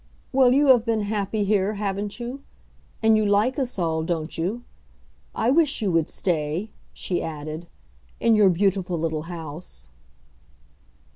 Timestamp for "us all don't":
3.59-4.35